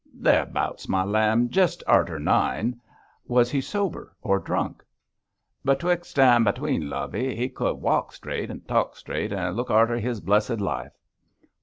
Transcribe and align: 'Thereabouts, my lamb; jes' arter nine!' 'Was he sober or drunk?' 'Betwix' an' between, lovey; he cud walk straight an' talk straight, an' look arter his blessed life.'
'Thereabouts, 0.15 0.89
my 0.89 1.03
lamb; 1.03 1.47
jes' 1.53 1.83
arter 1.83 2.17
nine!' 2.17 2.81
'Was 3.27 3.51
he 3.51 3.61
sober 3.61 4.15
or 4.23 4.39
drunk?' 4.39 4.83
'Betwix' 5.63 6.17
an' 6.17 6.43
between, 6.43 6.89
lovey; 6.89 7.35
he 7.35 7.47
cud 7.49 7.79
walk 7.83 8.11
straight 8.11 8.49
an' 8.49 8.61
talk 8.61 8.95
straight, 8.95 9.31
an' 9.31 9.53
look 9.53 9.69
arter 9.69 9.99
his 9.99 10.19
blessed 10.19 10.59
life.' 10.59 10.97